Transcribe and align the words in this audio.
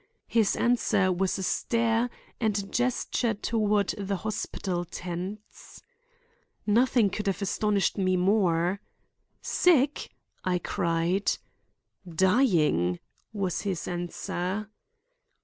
His 0.25 0.55
answer 0.55 1.11
was 1.11 1.37
a 1.37 1.43
stare 1.43 2.09
and 2.39 2.57
a 2.57 2.63
gesture 2.63 3.35
toward 3.35 3.89
the 3.89 4.15
hospital 4.15 4.83
tents. 4.83 5.83
Nothing 6.65 7.11
could 7.11 7.27
have 7.27 7.39
astonished 7.39 7.99
me 7.99 8.17
more. 8.17 8.81
"Sick?" 9.43 10.09
I 10.43 10.57
cried. 10.57 11.37
"Dying," 12.15 12.99
was 13.31 13.61
his 13.61 13.87
answer. 13.87 14.71